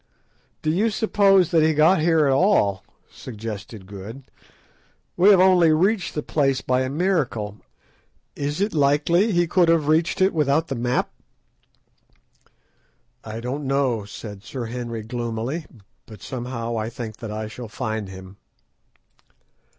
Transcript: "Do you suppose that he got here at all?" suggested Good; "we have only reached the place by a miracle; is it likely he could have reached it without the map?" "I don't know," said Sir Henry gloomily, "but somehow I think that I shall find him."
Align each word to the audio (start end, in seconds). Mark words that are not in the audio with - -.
"Do 0.63 0.71
you 0.71 0.89
suppose 0.89 1.51
that 1.51 1.61
he 1.61 1.75
got 1.75 1.99
here 1.99 2.25
at 2.25 2.31
all?" 2.33 2.83
suggested 3.11 3.85
Good; 3.85 4.23
"we 5.15 5.29
have 5.29 5.39
only 5.39 5.71
reached 5.73 6.15
the 6.15 6.23
place 6.23 6.59
by 6.59 6.81
a 6.81 6.89
miracle; 6.89 7.59
is 8.35 8.61
it 8.61 8.73
likely 8.73 9.31
he 9.31 9.45
could 9.45 9.69
have 9.69 9.87
reached 9.87 10.19
it 10.19 10.33
without 10.33 10.69
the 10.69 10.75
map?" 10.75 11.11
"I 13.23 13.39
don't 13.41 13.67
know," 13.67 14.03
said 14.03 14.41
Sir 14.41 14.65
Henry 14.65 15.03
gloomily, 15.03 15.67
"but 16.07 16.23
somehow 16.23 16.77
I 16.79 16.89
think 16.89 17.17
that 17.17 17.29
I 17.29 17.47
shall 17.47 17.67
find 17.69 18.09
him." 18.09 18.37